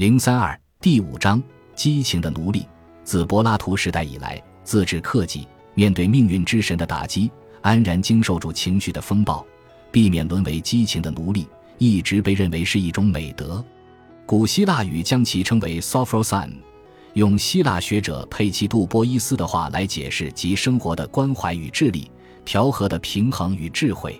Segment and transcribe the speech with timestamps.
[0.00, 1.42] 零三二第五章：
[1.74, 2.66] 激情的奴隶。
[3.04, 7.30] 自柏拉图时代以来，自治克己，面对命运之神的打击，
[7.60, 9.44] 安然经受住情绪的风暴，
[9.92, 13.62] 避免沦为激情的奴隶，一直被认为是一种美德。
[14.24, 16.50] 古希腊语将其称为 “sophrosan”。
[17.12, 22.10] 用希腊学者佩奇杜波伊斯的话来解释，即生活的关怀与智力，
[22.46, 24.18] 调和的平衡与智慧。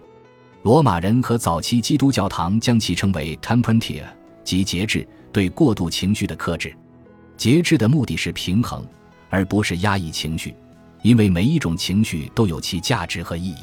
[0.61, 4.03] 罗马人和早期基督教堂将其称为 “temperantia”，
[4.45, 6.75] 即节制，对过度情绪的克制。
[7.37, 8.87] 节制的目的是平衡，
[9.29, 10.55] 而不是压抑情绪，
[11.03, 13.63] 因为每一种情绪都有其价值和意义。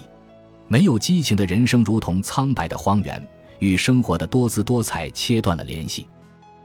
[0.68, 3.26] 没有激情的人生如同苍白的荒原，
[3.60, 6.08] 与生活的多姿多彩切断了联系。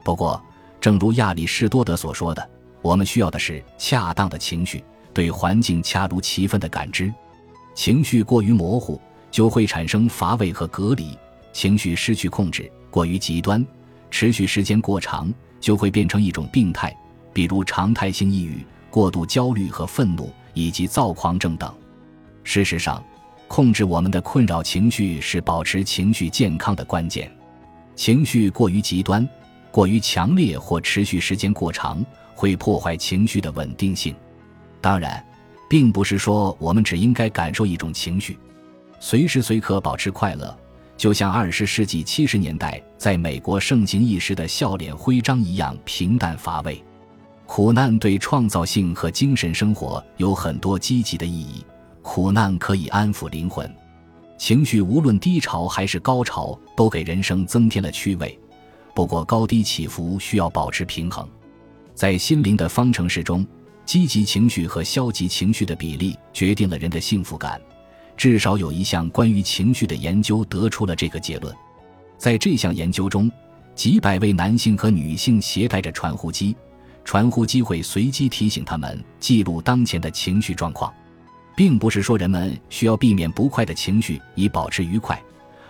[0.03, 0.41] 不过，
[0.81, 2.49] 正如亚里士多德所说的。
[2.81, 7.13] 我们需要的是恰当的情绪，对环境恰如其分的感知。
[7.73, 8.99] 情绪过于模糊，
[9.31, 11.17] 就会产生乏味和隔离；
[11.53, 13.65] 情绪失去控制，过于极端，
[14.13, 16.95] 持续时间过长，就会变成一种病态，
[17.33, 21.73] 比如常态性抑郁、过度焦虑和愤怒，以及躁狂症等。
[22.43, 23.03] 事实上，
[23.47, 27.35] 控制我们的困扰情绪是保持情绪健康的关键。
[27.95, 29.27] 情绪过于极端、
[29.71, 32.05] 过于强烈或持续时间过长。
[32.35, 34.13] 会破坏情绪的稳定性。
[34.81, 35.23] 当然，
[35.69, 38.37] 并不是说我们只应该感受一种情绪，
[38.99, 40.57] 随时随刻保持快乐，
[40.95, 46.81] 就像二十世纪七十年代在美国盛行一时的笑脸徽章一样平淡乏味。
[47.45, 51.65] 苦难对创造性和精神生活有很多积极的意义。
[52.01, 53.73] 苦难可以安抚灵魂，
[54.37, 58.37] 情绪无论低潮还是高潮，都给人生增添了趣味。
[58.93, 61.27] 不过，高低起伏需要保持平衡。
[61.95, 63.45] 在心灵的方程式中，
[63.85, 67.59] 积极情绪和消极情绪的比例决定了人的幸福感。
[68.15, 71.53] 至少有一项关于情绪的研究得出了这个结论。
[72.17, 73.31] 在这项研究中，
[73.75, 76.55] 几百位男性和女性携带着传呼机，
[77.03, 80.93] 传呼机会随机提醒他们记录当前的情绪状况。
[81.55, 85.21] 并不是说人们需要避免不快的情绪以保持愉快，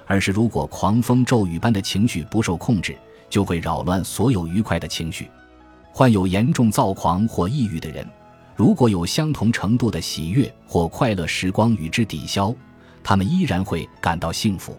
[0.06, 2.96] 而是如果狂风骤雨般的情绪不受控制，
[3.30, 5.30] 就会扰乱所有愉快的情绪。
[5.92, 8.08] 患有严重躁狂或抑郁的人，
[8.56, 12.54] 如果有相同程度的喜悦或快乐时光与之抵消，
[13.04, 14.78] 他们依然会感到幸福。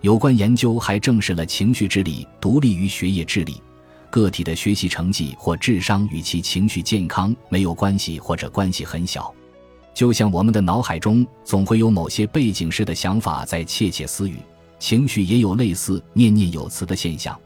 [0.00, 3.62] 有关研究还证实了情绪智力独立于学业智力，
[4.10, 9.32] 个体的学习成绩或智商与其情绪健康没有关系或者关系很小。
[9.94, 14.38] 就像我们的脑海中总会有某些背景式的想法在窃窃私语，
[14.78, 17.38] 情绪也有类似念念有词的现象。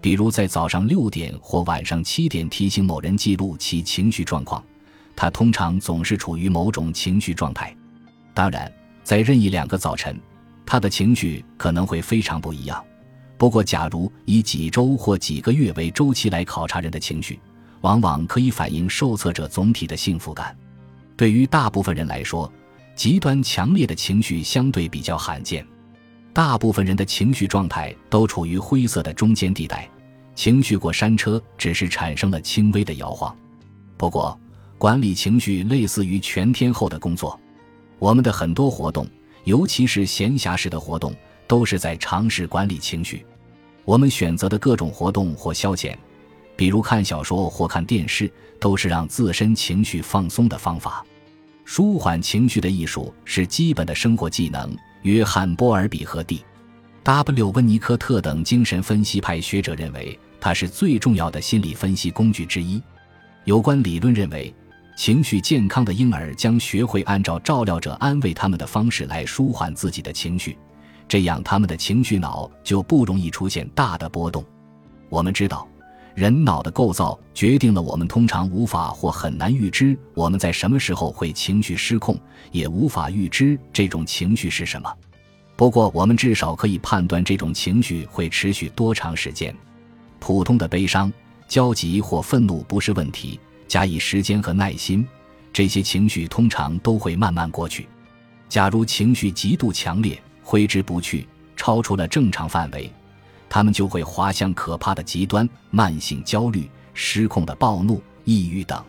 [0.00, 4.64] 比如在早上六点或晚上七点提醒某人记录其情绪状况，
[5.20, 7.76] 他通常总是处于某种情绪状态。
[8.32, 10.16] 当然，在任意两个早晨，
[10.64, 12.80] 他的情绪可能会非常不一样。
[13.36, 17.40] 不过，假如以几周或几个月为周期来考察人的情绪，
[17.80, 20.56] 往往可以反映受测者总体的幸福感。
[21.16, 22.48] 对于大部分人来说，
[22.94, 25.66] 极端强烈的情绪相对比较罕见。
[26.32, 29.90] 大部分人的情绪状态都处于灰色的中间地带，
[30.36, 33.36] 情绪过山车只是产生了轻微的摇晃。
[33.96, 34.38] 不过，
[34.78, 37.38] 管理情绪类似于全天候的工作，
[37.98, 39.04] 我们的很多活动，
[39.42, 41.12] 尤其是闲暇时的活动，
[41.48, 43.26] 都是在尝试管理情绪。
[43.84, 45.96] 我们选择的各种活动或消遣，
[46.54, 48.30] 比如看小说或看电视，
[48.60, 51.04] 都是让自身情绪放松的方法。
[51.64, 54.74] 舒缓情绪的艺术是基本的生活技能。
[55.02, 57.50] 约翰·波尔比和 D.W.
[57.50, 62.80] 温尼科特等精神分析派学者认为，它是最重要的心理分析工具之一。
[63.44, 64.52] 有关理论认为，
[64.98, 70.58] 情绪健康的婴儿将学会按照照料者安慰他们的方式来舒缓自己的情绪，
[71.06, 74.44] 这样他们的情绪脑就不容易出现大的波动。
[75.08, 75.68] 我们知道，
[76.16, 82.18] 人脑的构造决定了我们通常无法或很难预知我们在什么时候会情绪失控。
[82.50, 84.92] 也无法预知这种情绪是什么，
[85.54, 89.54] 不过我们至少可以判断这种情绪会持续多长时间。
[90.18, 91.12] 普通的悲伤、
[91.46, 95.06] 焦急或愤怒不是问题，加以时间和耐心，
[95.52, 97.86] 这些情绪通常都会慢慢过去。
[98.48, 102.90] 假如情绪极度强烈、挥之不去，超出了正常范围，
[103.48, 108.82] 他们就会滑向可怕的极端：慢性焦虑、失控的暴怒、抑郁等。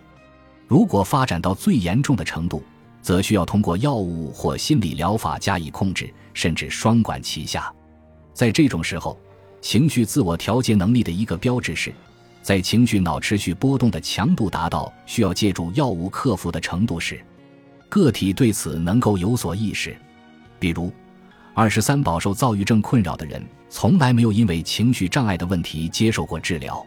[0.65, 2.63] 如果发展到最严重的程度，
[3.01, 7.73] 则需要通过药物或心理疗法加以控制，甚至双管齐下。
[8.33, 9.19] 在这种时候，
[9.61, 11.93] 情绪自我调节能力的一个标志是，
[12.41, 17.19] 在情绪脑持续波动的强度达到需要借助药物克服的程度时，
[17.89, 19.95] 个体对此能够有所意识。
[20.57, 20.91] 比如，
[21.53, 26.85] 二十三饱受躁郁症困扰的人从来没有因为情绪障碍的问题接受过治疗。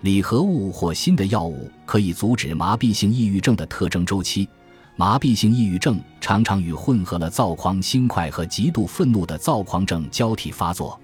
[0.00, 4.48] 拟合物或新的药物可以阻止麻痹性抑郁症的特征周期。
[4.96, 11.00] 麻痹性抑郁症常常与混合了躁狂心快和极度愤怒的躁狂症交替发作。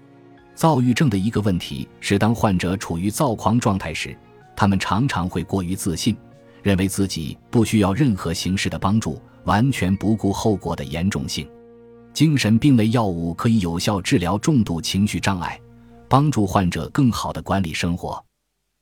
[0.61, 4.15] 躁郁症的一个问题是，当患者处于躁狂状态时，
[4.55, 6.15] 他们常常会过于自信，
[6.63, 11.49] 认为自己不需要任何形式的帮助，完全不顾后果的严重性。
[12.13, 15.59] 精神病类药物可以有效治疗重度情绪障碍，
[16.11, 18.23] 帮助患者更好地管理生活。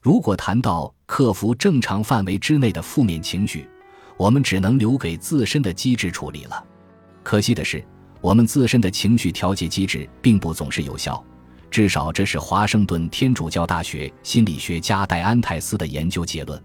[0.02, 3.70] 如果谈到克服正常范围之内的负面情绪，
[4.16, 6.64] 我们只能留给自身的机制处理了。
[7.22, 7.84] 可惜的是，
[8.20, 11.24] 我们自身的情绪调节机制并不总是有效，
[11.70, 16.60] 至少这是华盛顿天主教大学心理学家戴安泰斯的研究结论。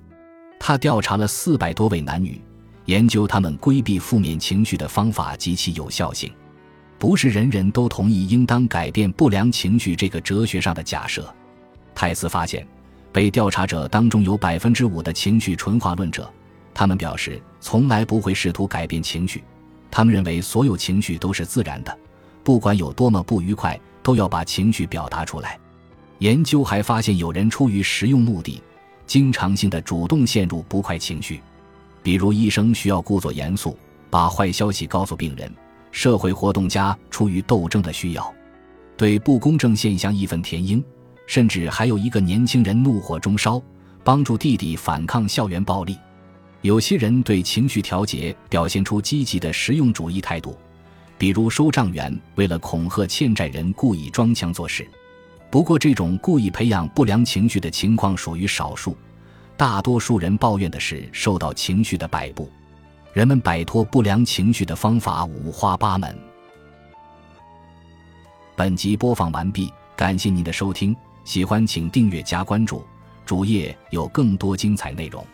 [0.60, 2.42] 他调查了四百多位男女，
[2.86, 6.32] 研究他们规避负面情绪的方法及其有效性。
[6.98, 11.34] 不是人人都同意应当改变不良情绪这个哲学上的假设。
[11.94, 12.66] 泰斯发现，
[13.12, 16.32] 被调查者当中有百分之五的情绪纯化论者。
[16.74, 19.44] 他们表示从来不会试图改变情绪，
[19.92, 21.96] 他们认为所有情绪都是自然的，
[22.42, 25.60] 不管有多么不愉快，都要把情绪表达出来。
[26.20, 28.62] 研究还发现，有人出于实用目的，
[29.08, 31.42] 经常性的主动陷入不快情绪，
[32.04, 33.78] 比如医生需要故作严肃，
[34.10, 35.50] 把坏消息告诉病人；
[35.92, 38.34] 社会活动家出于斗争的需要，
[38.96, 40.82] 对不公正现象义愤填膺；
[41.26, 43.62] 甚至还有一个年轻人怒火中烧，
[44.04, 45.98] 帮助弟弟反抗校园暴力。
[46.62, 50.58] 有些人对情绪调节表现出积极的实用主义态度，
[51.24, 54.86] 比如收账员为了恐吓欠债人故意装腔作势。
[55.50, 58.98] 不过，这种故意培养不良情绪的情况属于少数，
[59.56, 62.52] 大多数人抱怨的是受到情绪的摆布。
[63.14, 66.14] 人们摆脱不良情绪的方法五花八门。
[68.58, 70.94] 本集播放完毕，感谢您的收听，
[71.24, 72.86] 喜欢请订阅加关注，
[73.26, 75.26] 主页有更多精彩内容。